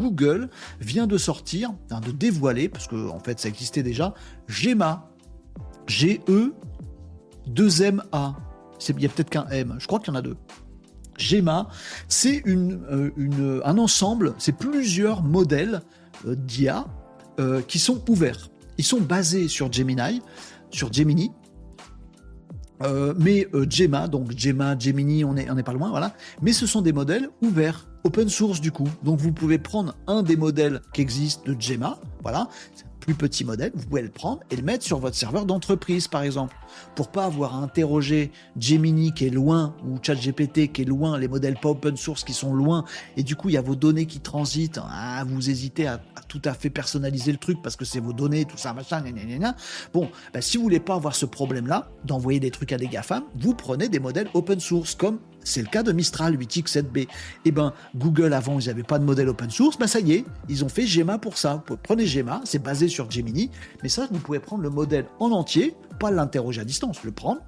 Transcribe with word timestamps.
Google 0.00 0.48
vient 0.80 1.06
de 1.06 1.18
sortir, 1.18 1.72
de 1.90 2.10
dévoiler, 2.10 2.68
parce 2.68 2.86
que 2.86 3.08
en 3.08 3.20
fait 3.20 3.38
ça 3.38 3.48
existait 3.48 3.82
déjà, 3.82 4.14
Gemma. 4.48 5.06
G-E 5.86 6.54
2-M-A. 7.48 8.36
Il 8.88 9.02
y 9.02 9.06
a 9.06 9.08
peut-être 9.08 9.30
qu'un 9.30 9.46
M, 9.48 9.76
je 9.78 9.86
crois 9.86 9.98
qu'il 9.98 10.08
y 10.08 10.16
en 10.16 10.18
a 10.18 10.22
deux. 10.22 10.36
Gemma, 11.18 11.68
c'est 12.08 12.42
euh, 12.46 13.60
un 13.64 13.76
ensemble, 13.76 14.34
c'est 14.38 14.56
plusieurs 14.56 15.22
modèles 15.22 15.82
euh, 16.26 16.34
d'IA 16.34 16.86
euh, 17.38 17.60
qui 17.60 17.78
sont 17.78 18.08
ouverts. 18.08 18.48
Ils 18.78 18.84
sont 18.84 19.00
basés 19.00 19.48
sur 19.48 19.70
Gemini, 19.70 20.22
sur 20.70 20.92
Gemini, 20.92 21.32
mais 23.18 23.46
Gemma, 23.68 24.08
donc 24.08 24.32
Gemma, 24.34 24.78
Gemini, 24.78 25.22
on 25.22 25.34
n'est 25.34 25.62
pas 25.62 25.74
loin, 25.74 25.90
voilà. 25.90 26.14
Mais 26.40 26.54
ce 26.54 26.66
sont 26.66 26.80
des 26.80 26.94
modèles 26.94 27.28
ouverts, 27.42 27.89
open 28.04 28.28
source 28.28 28.60
du 28.60 28.72
coup. 28.72 28.88
Donc 29.02 29.18
vous 29.18 29.32
pouvez 29.32 29.58
prendre 29.58 29.94
un 30.06 30.22
des 30.22 30.36
modèles 30.36 30.80
qui 30.92 31.00
existent 31.00 31.42
de 31.46 31.60
Gemma, 31.60 31.98
voilà, 32.22 32.48
plus 33.00 33.14
petit 33.14 33.44
modèle, 33.44 33.72
vous 33.74 33.86
pouvez 33.86 34.02
le 34.02 34.10
prendre 34.10 34.40
et 34.50 34.56
le 34.56 34.62
mettre 34.62 34.84
sur 34.84 34.98
votre 34.98 35.16
serveur 35.16 35.46
d'entreprise, 35.46 36.06
par 36.06 36.22
exemple, 36.22 36.54
pour 36.94 37.10
pas 37.10 37.24
avoir 37.24 37.56
à 37.56 37.58
interroger 37.58 38.30
Gemini 38.58 39.12
qui 39.12 39.26
est 39.26 39.30
loin 39.30 39.74
ou 39.84 39.98
ChatGPT 40.00 40.70
qui 40.70 40.82
est 40.82 40.84
loin, 40.84 41.18
les 41.18 41.28
modèles 41.28 41.56
pas 41.60 41.70
open 41.70 41.96
source 41.96 42.22
qui 42.22 42.32
sont 42.32 42.54
loin, 42.54 42.84
et 43.16 43.22
du 43.22 43.36
coup 43.36 43.48
il 43.48 43.54
y 43.54 43.58
a 43.58 43.62
vos 43.62 43.74
données 43.74 44.06
qui 44.06 44.20
transitent. 44.20 44.80
Ah, 44.82 45.24
vous 45.26 45.50
hésitez 45.50 45.86
à, 45.86 46.00
tout 46.28 46.42
à 46.44 46.54
fait 46.54 46.70
personnaliser 46.70 47.32
le 47.32 47.38
truc 47.38 47.58
parce 47.62 47.76
que 47.76 47.84
c'est 47.84 48.00
vos 48.00 48.12
données, 48.12 48.44
tout 48.44 48.58
ça, 48.58 48.72
machin, 48.72 49.02
Bon, 49.92 50.10
ben, 50.32 50.40
si 50.40 50.56
vous 50.56 50.62
voulez 50.62 50.80
pas 50.80 50.94
avoir 50.94 51.14
ce 51.14 51.26
problème-là 51.26 51.90
d'envoyer 52.04 52.40
des 52.40 52.50
trucs 52.50 52.72
à 52.72 52.76
des 52.76 52.86
GAFAM, 52.86 53.24
vous 53.34 53.54
prenez 53.54 53.88
des 53.88 53.98
modèles 53.98 54.28
open 54.34 54.60
source 54.60 54.94
comme 54.94 55.18
c'est 55.42 55.62
le 55.62 55.68
cas 55.68 55.82
de 55.82 55.92
Mistral 55.92 56.36
8X7B. 56.36 57.08
Eh 57.44 57.50
ben, 57.50 57.72
Google 57.96 58.32
avant, 58.32 58.58
ils 58.58 58.68
n'avaient 58.68 58.82
pas 58.82 58.98
de 58.98 59.04
modèle 59.04 59.28
open 59.28 59.50
source. 59.50 59.78
Ben, 59.78 59.86
ça 59.86 60.00
y 60.00 60.12
est, 60.12 60.24
ils 60.48 60.64
ont 60.64 60.68
fait 60.68 60.86
Gemma 60.86 61.18
pour 61.18 61.38
ça. 61.38 61.64
Prenez 61.82 62.06
Gemma, 62.06 62.40
c'est 62.44 62.62
basé 62.62 62.88
sur 62.88 62.99
Gemini, 63.08 63.50
mais 63.82 63.88
ça, 63.88 64.08
vous 64.10 64.18
pouvez 64.18 64.40
prendre 64.40 64.62
le 64.62 64.70
modèle 64.70 65.06
en 65.20 65.30
entier, 65.30 65.76
pas 66.00 66.10
l'interroger 66.10 66.60
à 66.60 66.64
distance, 66.64 67.04
le 67.04 67.12
prendre 67.12 67.40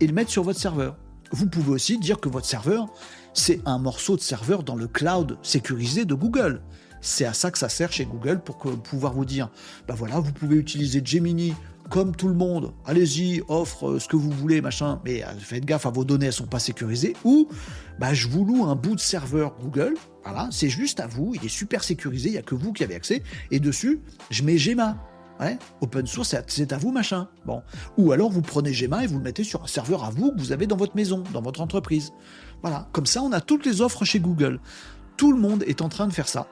et 0.00 0.06
le 0.06 0.12
mettre 0.14 0.30
sur 0.30 0.42
votre 0.42 0.58
serveur. 0.58 0.96
Vous 1.32 1.46
pouvez 1.46 1.70
aussi 1.70 1.98
dire 1.98 2.20
que 2.20 2.28
votre 2.28 2.46
serveur, 2.46 2.88
c'est 3.34 3.60
un 3.66 3.78
morceau 3.78 4.16
de 4.16 4.20
serveur 4.20 4.62
dans 4.62 4.76
le 4.76 4.86
cloud 4.86 5.38
sécurisé 5.42 6.04
de 6.04 6.14
Google. 6.14 6.62
C'est 7.00 7.24
à 7.24 7.32
ça 7.32 7.50
que 7.50 7.58
ça 7.58 7.68
sert 7.68 7.90
chez 7.90 8.04
Google 8.04 8.40
pour 8.40 8.56
pouvoir 8.56 9.12
vous 9.12 9.24
dire, 9.24 9.50
ben 9.88 9.94
voilà, 9.94 10.20
vous 10.20 10.32
pouvez 10.32 10.56
utiliser 10.56 11.02
Gemini 11.04 11.54
comme 11.92 12.16
tout 12.16 12.28
le 12.28 12.34
monde, 12.34 12.72
allez-y, 12.86 13.42
offre 13.48 13.90
euh, 13.90 13.98
ce 13.98 14.08
que 14.08 14.16
vous 14.16 14.30
voulez, 14.30 14.62
machin, 14.62 14.98
mais 15.04 15.22
euh, 15.22 15.26
faites 15.38 15.66
gaffe 15.66 15.84
à 15.84 15.90
vos 15.90 16.06
données, 16.06 16.24
elles 16.24 16.32
sont 16.32 16.46
pas 16.46 16.58
sécurisées, 16.58 17.14
ou 17.22 17.48
bah, 18.00 18.14
je 18.14 18.28
vous 18.28 18.46
loue 18.46 18.64
un 18.64 18.74
bout 18.74 18.94
de 18.94 19.00
serveur 19.00 19.54
Google, 19.60 19.92
voilà, 20.24 20.48
c'est 20.50 20.70
juste 20.70 21.00
à 21.00 21.06
vous, 21.06 21.34
il 21.34 21.44
est 21.44 21.50
super 21.50 21.84
sécurisé, 21.84 22.30
il 22.30 22.32
n'y 22.32 22.38
a 22.38 22.42
que 22.42 22.54
vous 22.54 22.72
qui 22.72 22.82
avez 22.82 22.94
accès, 22.94 23.22
et 23.50 23.60
dessus, 23.60 24.00
je 24.30 24.42
mets 24.42 24.56
Gemma. 24.56 24.96
Ouais, 25.38 25.58
open 25.82 26.06
source, 26.06 26.34
c'est 26.46 26.72
à 26.72 26.78
vous, 26.78 26.92
machin. 26.92 27.28
Bon. 27.44 27.62
Ou 27.98 28.12
alors 28.12 28.30
vous 28.30 28.42
prenez 28.42 28.72
Gemma 28.72 29.02
et 29.02 29.06
vous 29.06 29.18
le 29.18 29.24
mettez 29.24 29.42
sur 29.42 29.62
un 29.64 29.66
serveur 29.66 30.04
à 30.04 30.10
vous 30.10 30.30
que 30.30 30.38
vous 30.38 30.52
avez 30.52 30.66
dans 30.66 30.76
votre 30.76 30.94
maison, 30.94 31.24
dans 31.32 31.42
votre 31.42 31.60
entreprise. 31.60 32.12
Voilà. 32.60 32.86
Comme 32.92 33.06
ça, 33.06 33.22
on 33.22 33.32
a 33.32 33.40
toutes 33.40 33.66
les 33.66 33.80
offres 33.80 34.04
chez 34.04 34.20
Google. 34.20 34.60
Tout 35.16 35.32
le 35.32 35.40
monde 35.40 35.64
est 35.66 35.80
en 35.80 35.88
train 35.88 36.06
de 36.06 36.12
faire 36.12 36.28
ça. 36.28 36.46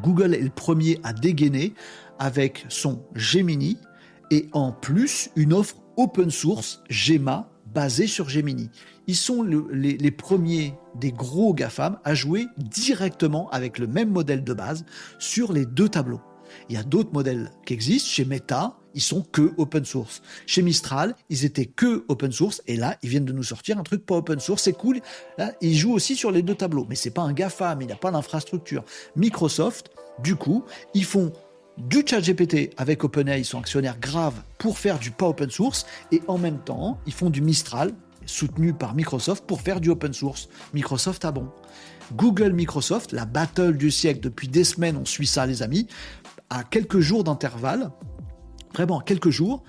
Google 0.00 0.34
est 0.34 0.42
le 0.42 0.50
premier 0.50 1.00
à 1.02 1.12
dégainer 1.12 1.74
avec 2.20 2.66
son 2.68 3.02
Gemini, 3.14 3.78
et 4.34 4.48
en 4.50 4.72
plus 4.72 5.30
une 5.36 5.52
offre 5.52 5.76
open 5.96 6.28
source 6.28 6.82
Gemma 6.90 7.48
basée 7.72 8.08
sur 8.08 8.28
Gemini. 8.28 8.68
Ils 9.06 9.14
sont 9.14 9.44
les, 9.44 10.10
premiers 10.10 10.74
des 10.96 11.12
gros 11.12 11.54
GAFAM 11.54 12.00
à 12.02 12.14
jouer 12.14 12.46
directement 12.58 13.48
avec 13.50 13.78
le 13.78 13.86
même 13.86 14.10
modèle 14.10 14.42
de 14.42 14.52
base 14.52 14.84
sur 15.20 15.52
les 15.52 15.66
deux 15.66 15.88
tableaux. 15.88 16.20
Il 16.68 16.74
y 16.74 16.78
a 16.78 16.82
d'autres 16.82 17.12
modèles 17.12 17.52
qui 17.64 17.74
existent. 17.74 18.08
Chez 18.08 18.24
Meta, 18.24 18.76
ils 18.94 19.02
sont 19.02 19.22
que 19.22 19.52
open 19.56 19.84
source. 19.84 20.20
Chez 20.46 20.62
Mistral, 20.62 21.14
ils 21.28 21.44
étaient 21.44 21.66
que 21.66 22.04
open 22.08 22.32
source. 22.32 22.60
Et 22.66 22.76
là, 22.76 22.96
ils 23.02 23.10
viennent 23.10 23.24
de 23.24 23.32
nous 23.32 23.42
sortir 23.44 23.78
un 23.78 23.84
truc 23.84 24.04
pas 24.04 24.16
open 24.16 24.40
source. 24.40 24.62
C'est 24.62 24.72
cool. 24.72 25.00
Là, 25.38 25.52
ils 25.60 25.76
jouent 25.76 25.94
aussi 25.94 26.16
sur 26.16 26.32
les 26.32 26.42
deux 26.42 26.54
tableaux. 26.54 26.86
Mais 26.88 26.96
c'est 26.96 27.10
pas 27.10 27.22
un 27.22 27.32
GAFAM. 27.32 27.82
Il 27.82 27.88
n'a 27.88 27.96
pas 27.96 28.10
d'infrastructure. 28.10 28.84
Microsoft, 29.16 29.90
du 30.22 30.34
coup, 30.34 30.64
ils 30.92 31.04
font 31.04 31.32
du 31.78 32.04
chat 32.06 32.20
GPT 32.20 32.70
avec 32.76 33.04
OpenAI, 33.04 33.40
ils 33.40 33.44
sont 33.44 33.58
actionnaires 33.58 33.98
graves 33.98 34.42
pour 34.58 34.78
faire 34.78 34.98
du 34.98 35.10
pas 35.10 35.28
open 35.28 35.50
source, 35.50 35.86
et 36.12 36.22
en 36.28 36.38
même 36.38 36.58
temps, 36.58 36.98
ils 37.06 37.12
font 37.12 37.30
du 37.30 37.40
Mistral, 37.40 37.92
soutenu 38.26 38.72
par 38.72 38.94
Microsoft, 38.94 39.44
pour 39.46 39.60
faire 39.60 39.80
du 39.80 39.90
open 39.90 40.12
source. 40.12 40.48
Microsoft 40.72 41.24
a 41.24 41.32
bon? 41.32 41.48
Google, 42.14 42.52
Microsoft, 42.52 43.12
la 43.12 43.24
battle 43.24 43.76
du 43.76 43.90
siècle, 43.90 44.20
depuis 44.20 44.48
des 44.48 44.64
semaines, 44.64 44.96
on 44.96 45.04
suit 45.04 45.26
ça 45.26 45.46
les 45.46 45.62
amis, 45.62 45.88
à 46.50 46.62
quelques 46.62 47.00
jours 47.00 47.24
d'intervalle, 47.24 47.90
vraiment 48.74 49.00
quelques 49.00 49.30
jours, 49.30 49.62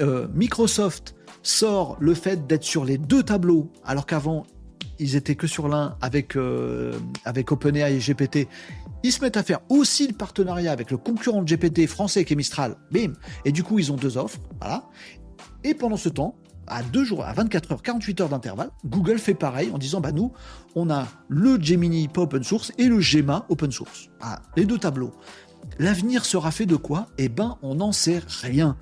euh, 0.00 0.28
Microsoft 0.34 1.14
sort 1.42 1.96
le 1.98 2.14
fait 2.14 2.46
d'être 2.46 2.62
sur 2.62 2.84
les 2.84 2.98
deux 2.98 3.22
tableaux, 3.22 3.70
alors 3.84 4.06
qu'avant, 4.06 4.46
ils 4.98 5.16
étaient 5.16 5.34
que 5.34 5.46
sur 5.46 5.68
l'un 5.68 5.96
avec, 6.00 6.36
euh, 6.36 6.98
avec 7.24 7.50
OpenAI 7.52 7.94
et 7.94 7.98
GPT. 7.98 8.48
Ils 9.02 9.12
se 9.12 9.20
mettent 9.20 9.36
à 9.36 9.42
faire 9.42 9.60
aussi 9.68 10.06
le 10.06 10.14
partenariat 10.14 10.72
avec 10.72 10.90
le 10.90 10.96
concurrent 10.96 11.42
de 11.42 11.54
GPT 11.54 11.86
français 11.86 12.24
qui 12.24 12.34
est 12.34 12.36
Mistral. 12.36 12.76
Bim 12.90 13.14
Et 13.44 13.52
du 13.52 13.64
coup, 13.64 13.78
ils 13.78 13.90
ont 13.92 13.96
deux 13.96 14.16
offres. 14.16 14.38
Voilà. 14.60 14.84
Et 15.64 15.74
pendant 15.74 15.96
ce 15.96 16.08
temps, 16.08 16.36
à 16.66 16.82
deux 16.82 17.04
jours, 17.04 17.24
à 17.24 17.32
24 17.32 17.72
heures, 17.72 17.82
48 17.82 18.20
heures 18.20 18.28
d'intervalle, 18.28 18.70
Google 18.86 19.18
fait 19.18 19.34
pareil 19.34 19.70
en 19.72 19.78
disant 19.78 20.00
bah 20.00 20.12
nous, 20.12 20.32
on 20.74 20.90
a 20.90 21.08
le 21.28 21.60
Gemini 21.60 22.08
pas 22.08 22.22
open 22.22 22.44
source 22.44 22.72
et 22.78 22.86
le 22.86 23.00
Gemma 23.00 23.46
open 23.48 23.72
source. 23.72 24.08
les 24.56 24.64
deux 24.64 24.78
tableaux. 24.78 25.12
L'avenir 25.78 26.24
sera 26.24 26.50
fait 26.50 26.66
de 26.66 26.76
quoi? 26.76 27.08
Eh 27.18 27.28
ben, 27.28 27.56
on 27.62 27.76
n'en 27.76 27.92
sait 27.92 28.22
rien. 28.42 28.76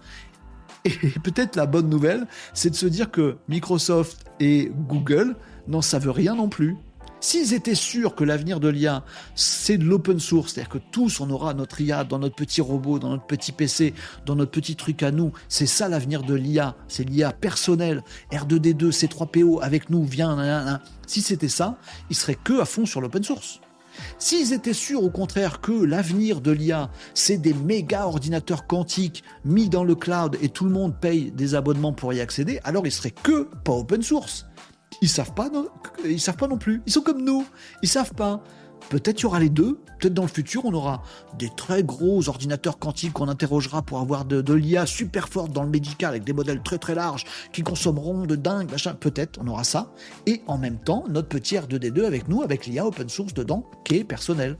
Et 0.84 0.90
peut-être 1.22 1.56
la 1.56 1.66
bonne 1.66 1.88
nouvelle, 1.88 2.26
c'est 2.54 2.70
de 2.70 2.76
se 2.76 2.86
dire 2.86 3.10
que 3.10 3.36
Microsoft 3.48 4.24
et 4.40 4.70
Google 4.88 5.36
n'en 5.68 5.82
savent 5.82 6.10
rien 6.10 6.34
non 6.34 6.48
plus. 6.48 6.76
S'ils 7.22 7.52
étaient 7.52 7.74
sûrs 7.74 8.14
que 8.14 8.24
l'avenir 8.24 8.60
de 8.60 8.68
l'IA, 8.68 9.04
c'est 9.34 9.76
de 9.76 9.84
l'open 9.84 10.18
source, 10.18 10.54
c'est-à-dire 10.54 10.70
que 10.70 10.78
tous, 10.90 11.20
on 11.20 11.28
aura 11.28 11.52
notre 11.52 11.78
IA 11.82 12.02
dans 12.02 12.18
notre 12.18 12.34
petit 12.34 12.62
robot, 12.62 12.98
dans 12.98 13.10
notre 13.10 13.26
petit 13.26 13.52
PC, 13.52 13.92
dans 14.24 14.36
notre 14.36 14.50
petit 14.50 14.74
truc 14.74 15.02
à 15.02 15.10
nous, 15.10 15.30
c'est 15.46 15.66
ça 15.66 15.90
l'avenir 15.90 16.22
de 16.22 16.32
l'IA, 16.32 16.76
c'est 16.88 17.04
l'IA 17.04 17.32
personnelle, 17.34 18.02
R2D2, 18.32 18.90
C3PO 18.90 19.62
avec 19.62 19.90
nous, 19.90 20.02
viens, 20.02 20.80
si 21.06 21.20
c'était 21.20 21.48
ça, 21.48 21.76
ils 22.08 22.16
seraient 22.16 22.38
que 22.42 22.58
à 22.58 22.64
fond 22.64 22.86
sur 22.86 23.02
l'open 23.02 23.22
source. 23.22 23.60
S'ils 24.18 24.52
étaient 24.52 24.72
sûrs 24.72 25.02
au 25.02 25.10
contraire 25.10 25.60
que 25.60 25.72
l'avenir 25.72 26.40
de 26.40 26.50
l'IA, 26.50 26.90
c'est 27.14 27.38
des 27.38 27.54
méga 27.54 28.06
ordinateurs 28.06 28.66
quantiques 28.66 29.24
mis 29.44 29.68
dans 29.68 29.84
le 29.84 29.94
cloud 29.94 30.36
et 30.42 30.48
tout 30.48 30.64
le 30.64 30.70
monde 30.70 30.94
paye 31.00 31.30
des 31.30 31.54
abonnements 31.54 31.92
pour 31.92 32.12
y 32.12 32.20
accéder, 32.20 32.60
alors 32.64 32.86
ils 32.86 32.92
seraient 32.92 33.10
que 33.10 33.48
pas 33.64 33.72
open 33.72 34.02
source. 34.02 34.46
Ils 35.02 35.08
savent 35.08 35.32
ils 36.04 36.20
savent 36.20 36.36
pas 36.36 36.48
non 36.48 36.58
plus. 36.58 36.82
Ils 36.86 36.92
sont 36.92 37.00
comme 37.00 37.22
nous. 37.24 37.46
Ils 37.82 37.88
savent 37.88 38.12
pas. 38.12 38.42
Peut-être 38.90 39.22
y 39.22 39.26
aura 39.26 39.38
les 39.38 39.48
deux. 39.48 39.78
Peut-être 40.00 40.14
dans 40.14 40.22
le 40.22 40.28
futur, 40.28 40.64
on 40.64 40.74
aura 40.74 41.02
des 41.38 41.48
très 41.56 41.84
gros 41.84 42.28
ordinateurs 42.28 42.78
quantiques 42.78 43.12
qu'on 43.12 43.28
interrogera 43.28 43.82
pour 43.82 44.00
avoir 44.00 44.24
de, 44.24 44.52
l'IA 44.52 44.84
super 44.84 45.28
forte 45.28 45.52
dans 45.52 45.62
le 45.62 45.70
médical 45.70 46.10
avec 46.10 46.24
des 46.24 46.32
modèles 46.32 46.60
très 46.60 46.78
très 46.78 46.96
larges 46.96 47.24
qui 47.52 47.62
consommeront 47.62 48.26
de 48.26 48.34
dingue, 48.34 48.68
machin. 48.68 48.94
Peut-être 48.94 49.38
on 49.40 49.46
aura 49.46 49.62
ça. 49.62 49.92
Et 50.26 50.42
en 50.48 50.58
même 50.58 50.76
temps, 50.76 51.04
notre 51.08 51.28
petit 51.28 51.54
R2D2 51.54 52.04
avec 52.04 52.28
nous, 52.28 52.42
avec 52.42 52.66
l'IA 52.66 52.84
open 52.84 53.08
source 53.08 53.32
dedans, 53.32 53.64
qui 53.84 53.94
est 53.94 54.04
personnel. 54.04 54.58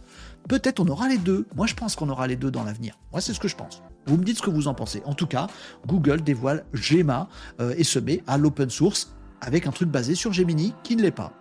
Peut-être 0.48 0.78
on 0.78 0.86
aura 0.86 1.08
les 1.08 1.18
deux. 1.18 1.46
Moi, 1.56 1.66
je 1.66 1.74
pense 1.74 1.96
qu'on 1.96 2.08
aura 2.08 2.28
les 2.28 2.36
deux 2.36 2.52
dans 2.52 2.62
l'avenir. 2.62 2.98
Moi, 3.10 3.20
c'est 3.20 3.34
ce 3.34 3.40
que 3.40 3.48
je 3.48 3.56
pense. 3.56 3.82
Vous 4.06 4.16
me 4.16 4.22
dites 4.22 4.38
ce 4.38 4.42
que 4.42 4.50
vous 4.50 4.68
en 4.68 4.74
pensez. 4.74 5.02
En 5.06 5.14
tout 5.14 5.26
cas, 5.26 5.48
Google 5.88 6.22
dévoile 6.22 6.64
Gemma 6.72 7.28
euh, 7.60 7.74
et 7.76 7.84
se 7.84 7.98
met 7.98 8.22
à 8.28 8.38
l'open 8.38 8.70
source 8.70 9.12
avec 9.40 9.66
un 9.66 9.72
truc 9.72 9.88
basé 9.88 10.14
sur 10.14 10.32
Gemini 10.32 10.72
qui 10.84 10.94
ne 10.94 11.02
l'est 11.02 11.10
pas. 11.10 11.32